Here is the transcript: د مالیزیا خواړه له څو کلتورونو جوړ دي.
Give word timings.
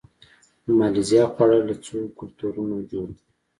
د 0.65 0.65
مالیزیا 0.79 1.23
خواړه 1.33 1.59
له 1.67 1.75
څو 1.85 1.97
کلتورونو 2.19 2.77
جوړ 2.91 3.07
دي. 3.17 3.21